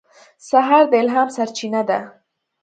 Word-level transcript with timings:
سهار 0.49 0.83
د 0.91 0.93
الهام 1.01 1.29
سرچینه 1.35 1.81
ده. 1.89 1.99